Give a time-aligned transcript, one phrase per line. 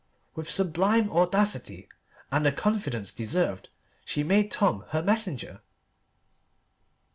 [0.33, 1.87] With sublime audacity
[2.31, 3.69] and a confidence deserved
[4.03, 5.61] she made Tom her messenger.